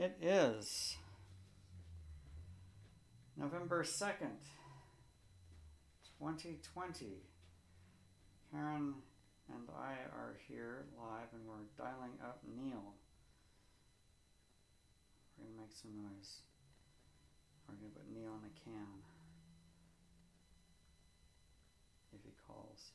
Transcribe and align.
It 0.00 0.16
is 0.22 0.96
November 3.36 3.84
2nd, 3.84 4.40
2020. 6.18 7.06
Karen 8.50 8.94
and 9.52 9.68
I 9.78 9.92
are 10.16 10.38
here 10.48 10.86
live 10.96 11.28
and 11.34 11.46
we're 11.46 11.68
dialing 11.76 12.16
up 12.24 12.40
Neal. 12.56 12.94
We're 15.36 15.44
going 15.44 15.54
to 15.56 15.60
make 15.60 15.76
some 15.76 15.90
noise. 15.92 16.44
We're 17.68 17.74
going 17.74 17.92
to 17.92 17.98
put 17.98 18.10
Neal 18.10 18.32
in 18.40 18.48
a 18.48 18.54
can 18.64 19.04
if 22.14 22.24
he 22.24 22.32
calls. 22.46 22.92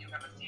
yo 0.00 0.39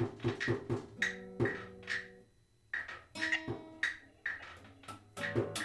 Thank 0.00 0.48
you. 5.58 5.64